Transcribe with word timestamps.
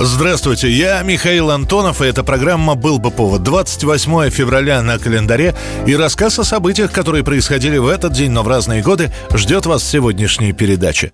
Здравствуйте, 0.00 0.70
я 0.70 1.02
Михаил 1.02 1.50
Антонов, 1.50 2.02
и 2.02 2.06
эта 2.06 2.24
программа 2.24 2.74
«Был 2.74 2.98
бы 2.98 3.10
повод». 3.10 3.42
28 3.42 4.30
февраля 4.30 4.82
на 4.82 4.98
календаре, 4.98 5.54
и 5.86 5.94
рассказ 5.94 6.38
о 6.38 6.44
событиях, 6.44 6.90
которые 6.90 7.22
происходили 7.22 7.78
в 7.78 7.86
этот 7.86 8.12
день, 8.12 8.30
но 8.30 8.42
в 8.42 8.48
разные 8.48 8.82
годы, 8.82 9.12
ждет 9.32 9.66
вас 9.66 9.84
сегодняшней 9.84 10.52
передаче. 10.52 11.12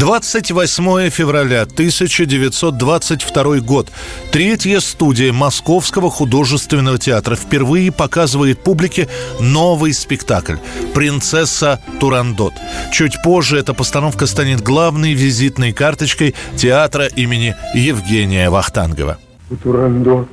28 0.00 1.10
февраля 1.10 1.62
1922 1.64 3.58
год. 3.58 3.92
Третья 4.32 4.80
студия 4.80 5.30
Московского 5.30 6.08
художественного 6.10 6.96
театра 6.96 7.36
впервые 7.36 7.92
показывает 7.92 8.64
публике 8.64 9.08
новый 9.40 9.92
спектакль 9.92 10.56
«Принцесса 10.94 11.80
Турандот». 12.00 12.54
Чуть 12.90 13.22
позже 13.22 13.58
эта 13.58 13.74
постановка 13.74 14.24
станет 14.24 14.62
главной 14.62 15.12
визитной 15.12 15.72
карточкой 15.72 16.34
театра 16.56 17.04
имени 17.04 17.54
Евгения 17.74 18.48
Вахтангова. 18.48 19.18
Турандот, 19.62 20.30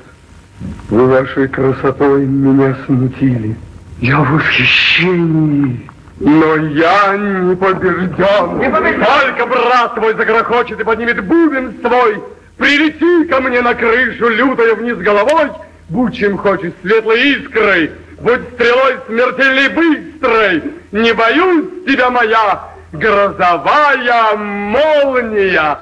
вы 0.89 1.07
вашей 1.07 1.49
красотой 1.49 2.25
меня 2.25 2.77
смутили. 2.85 3.57
Я 3.99 4.21
в 4.21 4.31
восхищении. 4.31 5.96
Но 6.19 6.55
я 6.55 7.15
не 7.15 7.55
побежден. 7.55 8.59
Не 8.59 8.69
побежден. 8.69 9.05
Только 9.05 9.45
брат 9.45 9.95
твой 9.95 10.15
загрохочет 10.15 10.79
и 10.79 10.83
поднимет 10.83 11.23
бубен 11.23 11.77
свой. 11.81 12.23
Прилети 12.57 13.25
ко 13.25 13.39
мне 13.39 13.61
на 13.61 13.75
крышу, 13.75 14.29
лютая 14.29 14.75
вниз 14.75 14.97
головой. 14.97 15.51
Будь 15.89 16.15
чем 16.15 16.37
хочешь 16.37 16.73
светлой 16.81 17.21
искрой, 17.33 17.91
будь 18.19 18.41
стрелой 18.53 18.97
смертельной 19.07 19.69
быстрой. 19.69 20.63
Не 20.91 21.13
боюсь 21.13 21.85
тебя, 21.85 22.09
моя 22.09 22.63
грозовая 22.91 24.35
молния. 24.35 25.79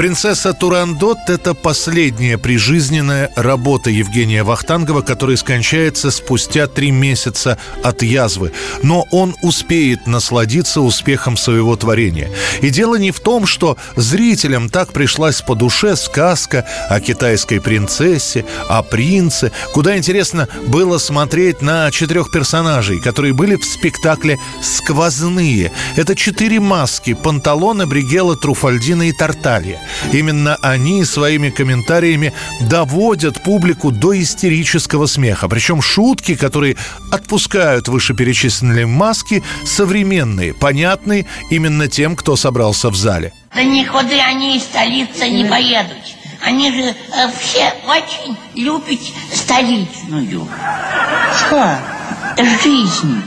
Принцесса 0.00 0.54
Турандот– 0.54 1.18
это 1.28 1.52
последняя 1.52 2.38
прижизненная 2.38 3.30
работа 3.36 3.90
Евгения 3.90 4.44
Вахтангова, 4.44 5.02
которая 5.02 5.36
скончается 5.36 6.10
спустя 6.10 6.68
три 6.68 6.90
месяца 6.90 7.58
от 7.82 8.00
язвы. 8.02 8.50
Но 8.82 9.04
он 9.10 9.36
успеет 9.42 10.06
насладиться 10.06 10.80
успехом 10.80 11.36
своего 11.36 11.76
творения. 11.76 12.30
И 12.62 12.70
дело 12.70 12.94
не 12.94 13.10
в 13.10 13.20
том, 13.20 13.46
что 13.46 13.76
зрителям 13.94 14.70
так 14.70 14.90
пришлась 14.94 15.42
по 15.42 15.54
душе 15.54 15.96
сказка 15.96 16.64
о 16.88 16.98
китайской 17.00 17.60
принцессе, 17.60 18.46
о 18.70 18.82
принце. 18.82 19.52
Куда 19.74 19.98
интересно 19.98 20.48
было 20.66 20.96
смотреть 20.96 21.60
на 21.60 21.90
четырех 21.90 22.30
персонажей, 22.32 23.02
которые 23.02 23.34
были 23.34 23.56
в 23.56 23.64
спектакле 23.66 24.38
«Сквозные». 24.62 25.72
Это 25.96 26.16
четыре 26.16 26.58
маски– 26.58 27.12
Панталона, 27.22 27.86
Бригела, 27.86 28.34
Труфальдина 28.34 29.06
и 29.06 29.12
Тарталья. 29.12 29.78
Именно 30.12 30.56
они 30.62 31.04
своими 31.04 31.50
комментариями 31.50 32.32
доводят 32.60 33.42
публику 33.42 33.90
до 33.90 34.20
истерического 34.20 35.06
смеха. 35.06 35.48
Причем 35.48 35.82
шутки, 35.82 36.34
которые 36.34 36.76
отпускают 37.10 37.88
вышеперечисленные 37.88 38.86
маски, 38.86 39.42
современные, 39.64 40.54
понятные 40.54 41.26
именно 41.50 41.88
тем, 41.88 42.16
кто 42.16 42.36
собрался 42.36 42.90
в 42.90 42.96
зале. 42.96 43.32
Да 43.54 43.62
никуда 43.62 44.26
они 44.26 44.56
из 44.56 44.62
столицы 44.62 45.28
не 45.28 45.44
поедут. 45.44 45.98
Они 46.42 46.72
же 46.72 46.82
э, 46.82 46.94
все 47.38 47.74
очень 47.86 48.36
любят 48.54 49.00
столичную. 49.32 50.48
Что? 51.36 51.78
Жизнь. 52.62 53.22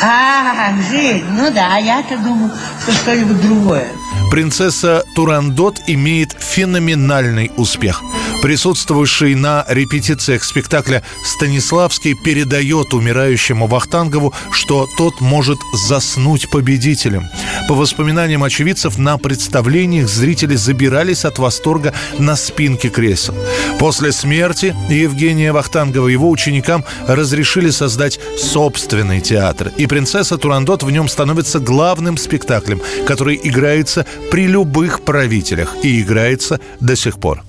А, 0.00 0.74
жизнь. 0.90 1.24
Ну 1.30 1.50
да, 1.52 1.76
я-то 1.78 2.16
думал, 2.18 2.50
что 2.82 2.92
что-нибудь 2.92 3.40
другое. 3.42 3.88
Принцесса 4.30 5.04
Турандот 5.14 5.80
имеет 5.86 6.32
феноменальный 6.32 7.50
успех. 7.56 8.02
Присутствовавший 8.42 9.34
на 9.34 9.64
репетициях 9.68 10.44
спектакля 10.44 11.02
Станиславский 11.24 12.14
передает 12.14 12.94
умирающему 12.94 13.66
Вахтангову, 13.66 14.32
что 14.52 14.86
тот 14.96 15.20
может 15.20 15.58
заснуть 15.72 16.48
победителем. 16.48 17.28
По 17.68 17.74
воспоминаниям 17.74 18.44
очевидцев, 18.44 18.96
на 18.96 19.18
представлениях 19.18 20.08
зрители 20.08 20.54
забирались 20.54 21.24
от 21.24 21.38
восторга 21.38 21.92
на 22.18 22.36
спинке 22.36 22.90
кресел. 22.90 23.34
После 23.80 24.12
смерти 24.12 24.74
Евгения 24.88 25.52
Вахтангова 25.52 26.06
его 26.06 26.30
ученикам 26.30 26.84
разрешили 27.08 27.70
создать 27.70 28.20
собственный 28.38 29.20
театр. 29.20 29.72
И 29.76 29.86
«Принцесса 29.86 30.38
Турандот» 30.38 30.84
в 30.84 30.90
нем 30.90 31.08
становится 31.08 31.58
главным 31.58 32.16
спектаклем, 32.16 32.80
который 33.04 33.38
играется 33.42 34.06
при 34.30 34.46
любых 34.46 35.02
правителях 35.02 35.74
и 35.82 36.00
играется 36.00 36.60
до 36.80 36.94
сих 36.94 37.18
пор. 37.18 37.42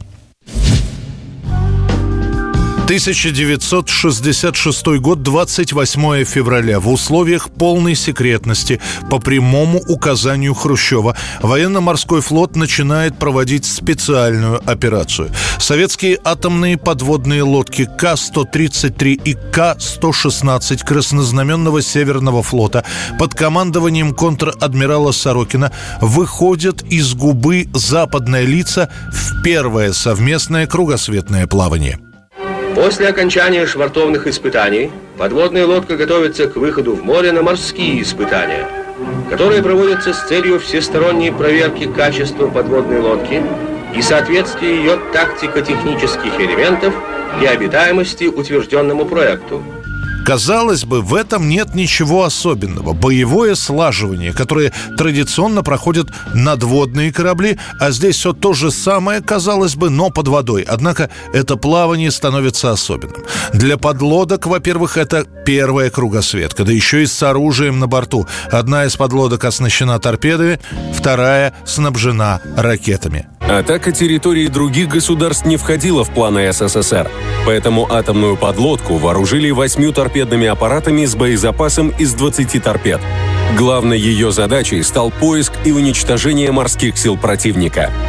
1966 2.90 4.88
год, 4.98 5.22
28 5.22 6.24
февраля. 6.26 6.80
В 6.80 6.90
условиях 6.90 7.52
полной 7.52 7.94
секретности 7.94 8.82
по 9.12 9.20
прямому 9.20 9.80
указанию 9.88 10.56
Хрущева 10.56 11.16
военно-морской 11.44 12.22
флот 12.22 12.56
начинает 12.56 13.20
проводить 13.20 13.66
специальную 13.66 14.60
операцию. 14.68 15.30
Советские 15.60 16.18
атомные 16.24 16.80
подводные 16.80 17.44
лодки 17.44 17.86
К-133 17.86 19.22
и 19.24 19.36
К-116 19.36 20.84
Краснознаменного 20.84 21.84
Северного 21.84 22.42
флота 22.42 22.84
под 23.20 23.36
командованием 23.36 24.16
контр-адмирала 24.16 25.12
Сорокина 25.12 25.72
выходят 26.02 26.82
из 26.90 27.14
губы 27.14 27.68
западная 27.72 28.46
лица 28.46 28.90
в 29.12 29.44
первое 29.44 29.94
совместное 29.94 30.66
кругосветное 30.66 31.46
плавание. 31.46 32.00
После 32.76 33.08
окончания 33.08 33.66
швартовных 33.66 34.28
испытаний 34.28 34.92
подводная 35.18 35.66
лодка 35.66 35.98
готовится 35.98 36.48
к 36.48 36.56
выходу 36.56 36.96
в 36.96 37.04
море 37.04 37.32
на 37.32 37.42
морские 37.42 38.02
испытания, 38.02 38.68
которые 39.30 39.62
проводятся 39.62 40.14
с 40.14 40.24
целью 40.28 40.60
всесторонней 40.60 41.32
проверки 41.32 41.86
качества 41.86 42.48
подводной 42.48 43.00
лодки 43.00 43.44
и 43.96 44.02
соответствия 44.02 44.76
ее 44.76 45.00
тактико-технических 45.12 46.40
элементов 46.40 46.94
и 47.42 47.46
обитаемости 47.46 48.26
утвержденному 48.26 49.06
проекту– 49.06 49.64
Казалось 50.26 50.86
бы, 50.86 51.02
в 51.02 51.16
этом 51.16 51.50
нет 51.50 51.76
ничего 51.76 52.24
особенного. 52.24 52.94
Боевое 52.94 53.56
слаживание, 53.56 54.34
которое 54.34 54.72
традиционно 54.98 55.64
проходят 55.64 56.08
надводные 56.34 57.12
корабли, 57.12 57.58
а 57.80 57.92
здесь 57.92 58.18
все 58.18 58.34
то 58.34 58.54
же 58.54 58.72
самое, 58.72 59.22
казалось 59.22 59.76
бы, 59.76 59.90
но 59.90 60.10
под 60.10 60.28
водой. 60.28 60.64
Однако 60.68 61.10
это 61.34 61.56
плавание 61.56 62.12
становится 62.12 62.72
особенным. 62.72 63.24
Для 63.54 63.78
подлодок, 63.78 64.46
во-первых, 64.46 64.98
это 64.98 65.26
первая 65.46 65.90
кругосветка, 65.90 66.64
да 66.64 66.72
еще 66.72 67.04
и 67.04 67.08
с 67.08 67.24
оружием 67.24 67.80
на 67.80 67.88
борту. 67.88 68.28
Одна 68.52 68.86
из 68.86 68.96
подлодок 68.96 69.46
оснащена 69.46 70.00
торпедами, 70.00 70.60
вторая 70.94 71.54
снабжена 71.66 72.42
ракетами. 72.56 73.28
Атака 73.50 73.92
территории 73.92 74.48
других 74.48 74.90
государств 74.90 75.44
не 75.44 75.58
входила 75.58 76.04
в 76.04 76.12
планы 76.12 76.54
СССР, 76.54 77.10
поэтому 77.48 77.92
атомную 77.92 78.38
подлодку 78.38 78.98
вооружили 78.98 79.50
восьмью 79.50 79.92
торпедными 80.10 80.48
аппаратами 80.48 81.06
с 81.06 81.16
боезапасом 81.16 81.90
из 81.90 82.16
20 82.16 82.64
торпед. 82.64 83.00
Главной 83.56 84.00
ее 84.00 84.32
задачей 84.32 84.82
стал 84.82 85.12
поиск 85.12 85.54
и 85.66 85.72
уничтожение 85.72 86.52
морских 86.52 86.98
сил 86.98 87.16
противника– 87.16 87.92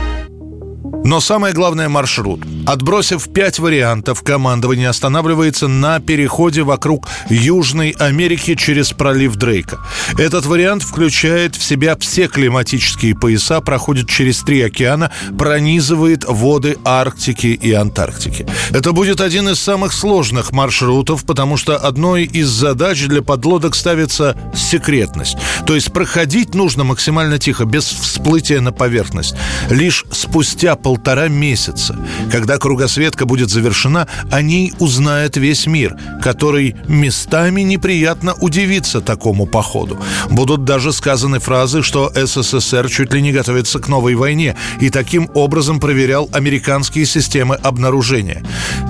но 1.04 1.20
самое 1.20 1.54
главное– 1.54 1.88
маршрут. 1.90 2.40
Отбросив 2.66 3.32
пять 3.32 3.58
вариантов, 3.58 4.22
командование 4.22 4.88
останавливается 4.88 5.66
на 5.66 5.98
переходе 5.98 6.62
вокруг 6.62 7.08
Южной 7.28 7.90
Америки 7.98 8.54
через 8.54 8.92
пролив 8.92 9.36
Дрейка. 9.36 9.78
Этот 10.18 10.46
вариант 10.46 10.82
включает 10.82 11.56
в 11.56 11.62
себя 11.62 11.96
все 11.96 12.28
климатические 12.28 13.14
пояса, 13.14 13.60
проходит 13.60 14.08
через 14.08 14.40
три 14.40 14.60
океана, 14.62 15.10
пронизывает 15.38 16.24
воды 16.28 16.76
Арктики 16.84 17.48
и 17.48 17.72
Антарктики. 17.72 18.46
Это 18.70 18.92
будет 18.92 19.20
один 19.20 19.48
из 19.48 19.58
самых 19.58 19.92
сложных 19.92 20.52
маршрутов, 20.52 21.24
потому 21.24 21.56
что 21.56 21.76
одной 21.76 22.24
из 22.24 22.48
задач 22.48 23.06
для 23.06 23.22
подлодок 23.22 23.74
ставится 23.74 24.36
секретность. 24.54 25.36
То 25.66 25.74
есть 25.74 25.92
проходить 25.92 26.54
нужно 26.54 26.84
максимально 26.84 27.38
тихо, 27.38 27.64
без 27.64 27.84
всплытия 27.84 28.60
на 28.60 28.72
поверхность. 28.72 29.34
Лишь 29.70 30.04
спустя 30.12 30.76
пол 30.76 30.89
полтора 30.90 31.28
месяца. 31.28 31.96
Когда 32.32 32.58
кругосветка 32.58 33.24
будет 33.24 33.48
завершена, 33.48 34.08
о 34.32 34.42
ней 34.42 34.72
узнает 34.80 35.36
весь 35.36 35.68
мир, 35.68 35.96
который 36.20 36.74
местами 36.88 37.60
неприятно 37.60 38.34
удивится 38.34 39.00
такому 39.00 39.46
походу. 39.46 40.00
Будут 40.30 40.64
даже 40.64 40.92
сказаны 40.92 41.38
фразы, 41.38 41.84
что 41.84 42.10
СССР 42.12 42.88
чуть 42.88 43.12
ли 43.12 43.22
не 43.22 43.30
готовится 43.30 43.78
к 43.78 43.86
новой 43.86 44.16
войне 44.16 44.56
и 44.80 44.90
таким 44.90 45.30
образом 45.34 45.78
проверял 45.78 46.28
американские 46.32 47.06
системы 47.06 47.54
обнаружения. 47.54 48.42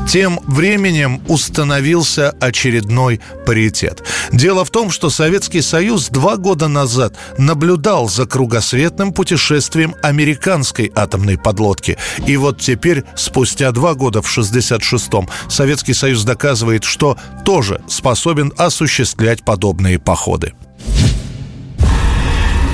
Тем 0.08 0.40
временем 0.46 1.20
установился 1.28 2.30
очередной 2.40 3.20
паритет. 3.44 4.02
Дело 4.32 4.64
в 4.64 4.70
том, 4.70 4.90
что 4.90 5.10
Советский 5.10 5.60
Союз 5.60 6.08
два 6.08 6.38
года 6.38 6.66
назад 6.66 7.14
наблюдал 7.36 8.08
за 8.08 8.24
кругосветным 8.24 9.12
путешествием 9.12 9.94
американской 10.02 10.90
атомной 10.94 11.36
подлодки. 11.36 11.89
И 12.26 12.36
вот 12.36 12.60
теперь, 12.60 13.04
спустя 13.16 13.72
два 13.72 13.94
года 13.94 14.22
в 14.22 14.38
66-м, 14.38 15.28
Советский 15.48 15.94
Союз 15.94 16.24
доказывает, 16.24 16.84
что 16.84 17.16
тоже 17.44 17.80
способен 17.88 18.52
осуществлять 18.56 19.44
подобные 19.44 19.98
походы. 19.98 20.52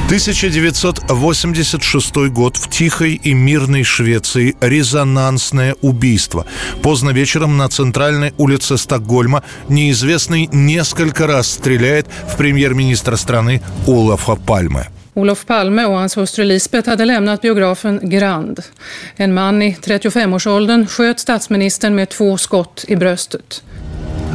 1986 0.06 2.16
год 2.30 2.56
в 2.56 2.70
тихой 2.70 3.14
и 3.14 3.34
мирной 3.34 3.82
Швеции 3.82 4.54
резонансное 4.60 5.74
убийство. 5.82 6.46
Поздно 6.80 7.10
вечером 7.10 7.56
на 7.56 7.68
центральной 7.68 8.32
улице 8.38 8.78
Стокгольма 8.78 9.42
неизвестный 9.68 10.48
несколько 10.52 11.26
раз 11.26 11.50
стреляет 11.50 12.06
в 12.32 12.36
премьер-министра 12.36 13.16
страны 13.16 13.62
Олафа 13.88 14.36
Пальме. 14.36 14.86
Olof 15.16 15.46
Palme 15.46 15.84
och 15.84 15.94
hans 15.94 16.16
hustru 16.16 16.44
Lisbeth 16.44 16.88
hade 16.88 17.04
lämnat 17.04 17.42
biografen 17.42 18.00
Grand. 18.02 18.62
En 19.16 19.34
man 19.34 19.62
i 19.62 19.76
35-årsåldern 19.82 20.86
sköt 20.86 21.20
statsministern 21.20 21.94
med 21.94 22.08
två 22.08 22.38
skott 22.38 22.84
i 22.88 22.96
bröstet. 22.96 23.62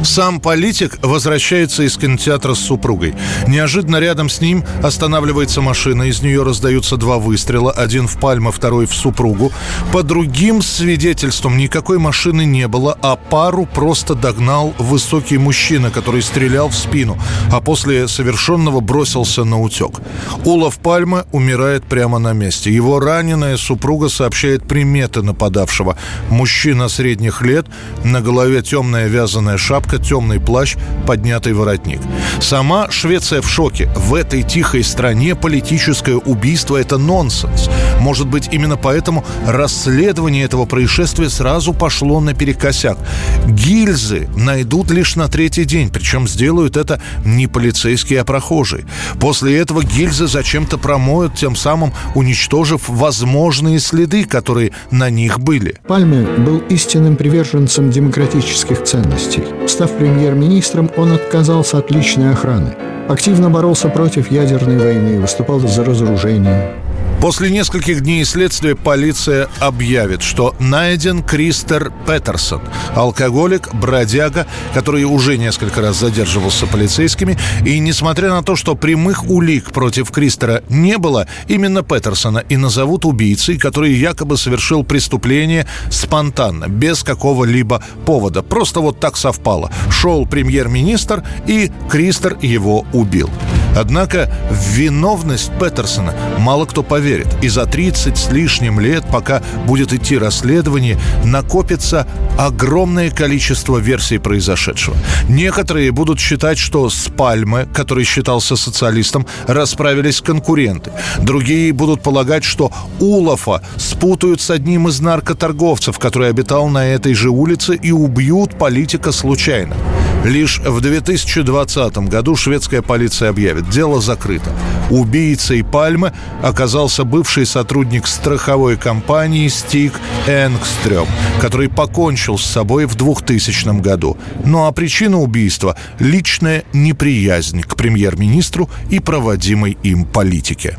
Сам 0.04 0.40
политик 0.40 0.98
возвращается 1.02 1.84
из 1.84 1.96
кинотеатра 1.96 2.54
с 2.54 2.60
супругой. 2.60 3.14
Неожиданно 3.46 3.96
рядом 4.00 4.28
с 4.28 4.40
ним 4.40 4.64
останавливается 4.82 5.60
машина. 5.60 6.04
Из 6.04 6.22
нее 6.22 6.42
раздаются 6.42 6.96
два 6.96 7.18
выстрела. 7.18 7.70
Один 7.70 8.08
в 8.08 8.18
Пальма, 8.18 8.50
второй 8.50 8.86
в 8.86 8.94
супругу. 8.94 9.52
По 9.92 10.02
другим 10.02 10.60
свидетельствам 10.60 11.56
никакой 11.56 11.98
машины 11.98 12.44
не 12.44 12.66
было, 12.66 12.98
а 13.00 13.16
пару 13.16 13.64
просто 13.64 14.14
догнал 14.14 14.74
высокий 14.78 15.38
мужчина, 15.38 15.90
который 15.90 16.22
стрелял 16.22 16.68
в 16.68 16.74
спину, 16.74 17.18
а 17.52 17.60
после 17.60 18.08
совершенного 18.08 18.80
бросился 18.80 19.44
на 19.44 19.60
утек. 19.60 20.00
Улов 20.44 20.78
Пальма 20.78 21.26
умирает 21.32 21.84
прямо 21.84 22.18
на 22.18 22.32
месте. 22.32 22.72
Его 22.72 22.98
раненая 22.98 23.56
супруга 23.56 24.08
сообщает 24.08 24.66
приметы 24.66 25.22
нападавшего. 25.22 25.96
Мужчина 26.28 26.88
средних 26.88 27.42
лет, 27.42 27.66
на 28.04 28.20
голове 28.20 28.62
темная 28.62 29.06
вязаная 29.06 29.58
шапка, 29.58 29.91
шапка, 29.92 29.98
темный 29.98 30.40
плащ, 30.40 30.76
поднятый 31.06 31.52
воротник. 31.52 32.00
Сама 32.40 32.90
Швеция 32.90 33.42
в 33.42 33.48
шоке. 33.48 33.88
В 33.96 34.14
этой 34.14 34.42
тихой 34.42 34.82
стране 34.84 35.34
политическое 35.34 36.16
убийство– 36.16 36.76
это 36.78 36.98
нонсенс. 36.98 37.68
Может 38.02 38.26
быть, 38.26 38.48
именно 38.50 38.76
поэтому 38.76 39.24
расследование 39.46 40.44
этого 40.44 40.64
происшествия 40.64 41.30
сразу 41.30 41.72
пошло 41.72 42.18
наперекосяк. 42.18 42.98
Гильзы 43.46 44.28
найдут 44.36 44.90
лишь 44.90 45.14
на 45.14 45.28
третий 45.28 45.64
день, 45.64 45.88
причем 45.88 46.26
сделают 46.26 46.76
это 46.76 47.00
не 47.24 47.46
полицейские, 47.46 48.22
а 48.22 48.24
прохожие. 48.24 48.86
После 49.20 49.56
этого 49.56 49.84
гильзы 49.84 50.26
зачем-то 50.26 50.78
промоют, 50.78 51.36
тем 51.36 51.54
самым 51.54 51.92
уничтожив 52.16 52.88
возможные 52.88 53.78
следы, 53.78 54.24
которые 54.24 54.72
на 54.90 55.08
них 55.08 55.38
были. 55.38 55.76
Пальме 55.86 56.26
был 56.38 56.58
истинным 56.70 57.14
приверженцем 57.14 57.92
демократических 57.92 58.82
ценностей. 58.82 59.44
Став 59.68 59.92
премьер-министром, 59.92 60.90
он 60.96 61.12
отказался 61.12 61.78
от 61.78 61.92
личной 61.92 62.32
охраны. 62.32 62.74
Активно 63.08 63.48
боролся 63.48 63.88
против 63.88 64.32
ядерной 64.32 64.78
войны, 64.78 65.20
выступал 65.20 65.60
за 65.60 65.84
разоружение. 65.84 66.81
После 67.22 67.50
нескольких 67.50 68.00
дней 68.00 68.24
следствия 68.24 68.74
полиция 68.74 69.48
объявит, 69.60 70.22
что 70.22 70.56
найден 70.58 71.22
Кристер 71.22 71.92
Петерсон, 72.04 72.62
алкоголик, 72.96 73.72
бродяга, 73.72 74.48
который 74.74 75.04
уже 75.04 75.38
несколько 75.38 75.80
раз 75.82 76.00
задерживался 76.00 76.66
полицейскими. 76.66 77.38
И 77.64 77.78
несмотря 77.78 78.30
на 78.30 78.42
то, 78.42 78.56
что 78.56 78.74
прямых 78.74 79.30
улик 79.30 79.70
против 79.70 80.10
Кристера 80.10 80.64
не 80.68 80.98
было, 80.98 81.28
именно 81.46 81.84
Петерсона 81.84 82.38
и 82.40 82.56
назовут 82.56 83.04
убийцей, 83.04 83.56
который 83.56 83.92
якобы 83.92 84.36
совершил 84.36 84.82
преступление 84.82 85.68
спонтанно, 85.92 86.66
без 86.66 87.04
какого-либо 87.04 87.84
повода. 88.04 88.42
Просто 88.42 88.80
вот 88.80 88.98
так 88.98 89.16
совпало. 89.16 89.70
Шел 89.92 90.26
премьер-министр, 90.26 91.22
и 91.46 91.70
Кристер 91.88 92.36
его 92.42 92.84
убил. 92.92 93.30
Однако 93.76 94.30
в 94.50 94.74
виновность 94.74 95.50
Петерсона 95.58 96.14
мало 96.38 96.66
кто 96.66 96.82
поверит. 97.12 97.26
И 97.42 97.48
за 97.48 97.66
30 97.66 98.16
с 98.16 98.30
лишним 98.30 98.80
лет, 98.80 99.04
пока 99.10 99.42
будет 99.66 99.92
идти 99.92 100.18
расследование, 100.18 100.98
накопится 101.24 102.06
огромное 102.38 103.10
количество 103.10 103.78
версий 103.78 104.18
произошедшего. 104.18 104.96
Некоторые 105.28 105.92
будут 105.92 106.20
считать, 106.20 106.58
что 106.58 106.88
с 106.88 107.08
Пальмы, 107.08 107.68
который 107.74 108.04
считался 108.04 108.56
социалистом, 108.56 109.26
расправились 109.46 110.20
конкуренты. 110.20 110.92
Другие 111.18 111.72
будут 111.72 112.02
полагать, 112.02 112.44
что 112.44 112.70
Улафа 113.00 113.62
спутают 113.76 114.40
с 114.40 114.50
одним 114.50 114.88
из 114.88 115.00
наркоторговцев, 115.00 115.98
который 115.98 116.30
обитал 116.30 116.68
на 116.68 116.86
этой 116.86 117.14
же 117.14 117.30
улице, 117.30 117.74
и 117.74 117.92
убьют 117.92 118.58
политика 118.58 119.12
случайно. 119.12 119.76
Лишь 120.24 120.60
в 120.60 120.80
2020 120.80 121.96
году 122.08 122.36
шведская 122.36 122.80
полиция 122.80 123.30
объявит, 123.30 123.68
дело 123.68 124.00
закрыто. 124.00 124.52
Убийцей 124.88 125.64
Пальмы 125.64 126.12
оказался 126.40 127.02
бывший 127.02 127.44
сотрудник 127.44 128.06
страховой 128.06 128.76
компании 128.76 129.48
Стик 129.48 129.94
Энгстрём, 130.28 131.08
который 131.40 131.68
покончил 131.68 132.38
с 132.38 132.44
собой 132.44 132.86
в 132.86 132.94
2000 132.94 133.80
году. 133.80 134.16
Ну 134.44 134.66
а 134.66 134.70
причина 134.70 135.18
убийства– 135.18 135.76
личная 135.98 136.62
неприязнь 136.72 137.62
к 137.62 137.74
премьер-министру 137.74 138.70
и 138.90 139.00
проводимой 139.00 139.76
им 139.82 140.04
политике. 140.04 140.78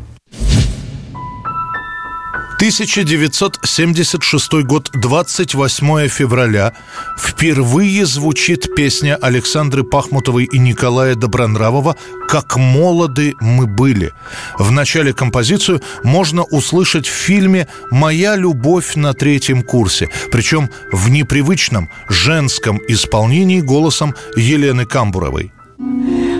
1976 2.64 4.52
год, 4.62 4.90
28 4.94 6.08
февраля. 6.08 6.72
Впервые 7.18 8.06
звучит 8.06 8.74
песня 8.74 9.18
Александры 9.20 9.84
Пахмутовой 9.84 10.44
и 10.44 10.58
Николая 10.58 11.14
Добронравова 11.14 11.94
«Как 12.26 12.56
молоды 12.56 13.34
мы 13.38 13.66
были». 13.66 14.12
В 14.58 14.70
начале 14.70 15.12
композицию 15.12 15.82
можно 16.04 16.42
услышать 16.44 17.06
в 17.06 17.12
фильме 17.12 17.68
«Моя 17.90 18.34
любовь 18.34 18.96
на 18.96 19.12
третьем 19.12 19.62
курсе», 19.62 20.08
причем 20.32 20.70
в 20.90 21.10
непривычном 21.10 21.90
женском 22.08 22.80
исполнении 22.88 23.60
голосом 23.60 24.14
Елены 24.36 24.86
Камбуровой. 24.86 25.52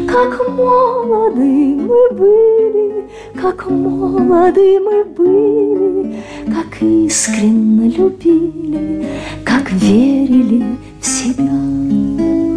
Как 0.08 0.48
молоды 0.48 1.76
мы 1.84 2.10
были, 2.12 3.10
как 3.38 3.66
молоды 3.68 4.80
мы 4.80 5.04
были, 5.04 5.93
Как 6.46 6.82
искренно 6.82 7.88
любили, 7.88 9.06
как 9.44 9.70
верили 9.72 10.64
в 11.00 11.06
себя. 11.06 12.53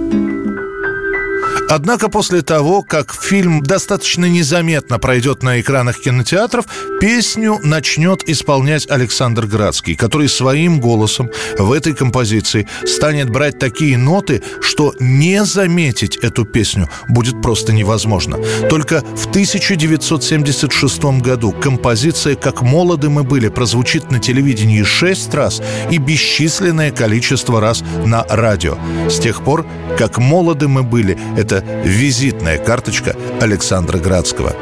Однако 1.70 2.10
после 2.10 2.42
того, 2.42 2.82
как 2.82 3.14
фильм 3.14 3.62
достаточно 3.62 4.26
незаметно 4.26 5.00
пройдет 5.00 5.44
на 5.44 5.60
экранах 5.60 6.00
кинотеатров, 6.00 6.66
песню 7.02 7.60
начнет 7.62 8.28
исполнять 8.30 8.90
Александр 8.90 9.48
Градский, 9.48 9.96
который 9.96 10.30
своим 10.30 10.80
голосом 10.80 11.30
в 11.58 11.74
этой 11.74 11.94
композиции 11.94 12.68
станет 12.86 13.30
брать 13.30 13.60
такие 13.60 13.98
ноты, 13.98 14.42
что 14.62 14.94
не 15.00 15.44
заметить 15.44 16.16
эту 16.18 16.46
песню 16.46 16.90
будет 17.10 17.42
просто 17.42 17.74
невозможно. 17.74 18.38
Только 18.70 19.02
в 19.16 19.28
1976 19.28 21.04
году 21.22 21.52
композиция 21.52 22.36
«Как 22.36 22.62
молоды 22.62 23.10
мы 23.10 23.24
были» 23.24 23.50
прозвучит 23.50 24.10
на 24.10 24.20
телевидении 24.20 24.84
шесть 24.84 25.34
раз 25.34 25.62
и 25.92 25.98
бесчисленное 25.98 26.92
количество 26.92 27.60
раз 27.60 27.84
на 28.06 28.24
радио. 28.24 28.78
С 29.10 29.20
тех 29.20 29.44
пор 29.44 29.66
«Как 29.98 30.18
молоды 30.18 30.68
мы 30.68 30.84
были»— 30.84 31.18
это 31.38 31.57
визитная 31.84 32.58
карточка 32.58 33.16
Александра 33.42 33.98
Градского. 33.98 34.54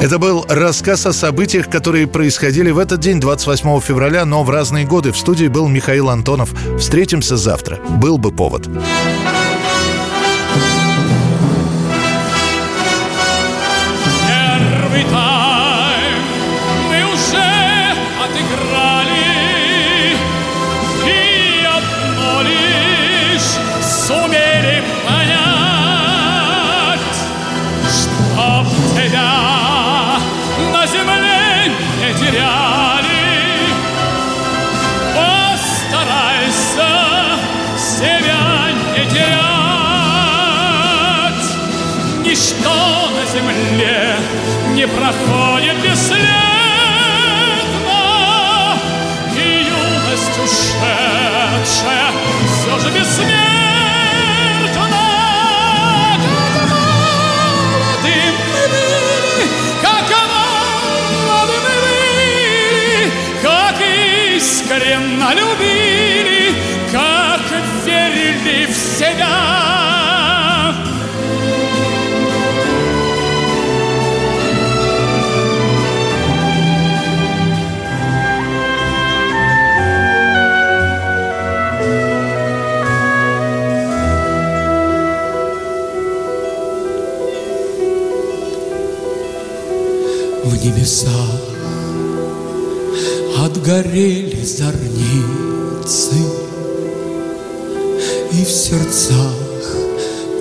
Это 0.00 0.18
был 0.18 0.44
рассказ 0.48 1.06
о 1.06 1.12
событиях, 1.12 1.68
которые 1.68 2.06
происходили 2.06 2.70
в 2.70 2.78
этот 2.78 3.00
день, 3.00 3.18
28 3.18 3.80
февраля, 3.80 4.24
но 4.24 4.44
в 4.44 4.50
разные 4.50 4.84
годы. 4.84 5.10
В 5.10 5.16
студии 5.16 5.46
был 5.46 5.68
Михаил 5.68 6.10
Антонов. 6.10 6.54
Встретимся 6.78 7.36
завтра. 7.36 7.78
Был 7.98 8.18
бы 8.18 8.30
повод. 8.30 8.68
Земле 43.36 44.16
не 44.70 44.86
проходит 44.86 45.76
бесследно, 45.82 46.26
и 49.36 49.66
юность 49.68 50.38
ушедшая 50.42 52.12
все 52.46 52.78
же 52.78 52.90
бессмертна. 52.90 53.36
Как 56.22 56.60
молоды 56.70 58.18
мы 58.52 58.62
были, 58.72 59.46
как 59.82 60.08
молоды 60.30 61.56
мы 61.64 61.74
были, 61.84 63.12
как 63.42 63.76
искренно 64.36 65.28
любили, 65.34 66.40
как 66.90 67.44
верили 67.84 68.58
в 68.66 68.74
себя. 68.74 69.55
В 90.46 90.64
небесах 90.64 91.40
отгорели 93.36 94.44
зорницы, 94.44 96.14
И 98.30 98.44
в 98.44 98.48
сердцах 98.48 99.34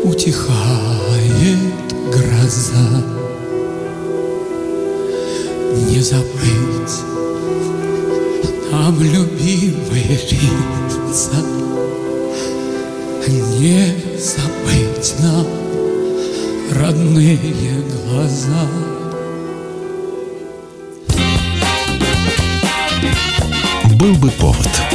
утихает 0.03 1.57
гроза. 2.13 3.03
Не 5.89 6.01
забыть 6.01 6.99
нам 8.71 9.01
любимые 9.01 10.19
лица, 10.29 11.41
Не 13.27 13.95
забыть 14.19 15.15
нам 15.19 15.47
родные 16.79 17.39
глаза. 18.07 18.94
Был 24.05 24.13
бы 24.17 24.29
повод. 24.29 24.94